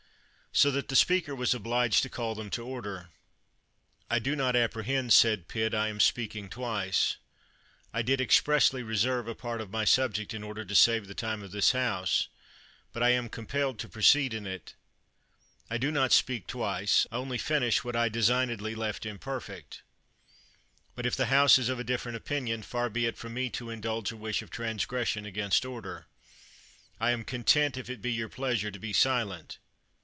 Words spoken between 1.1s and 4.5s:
was obliged to call them to order.] I do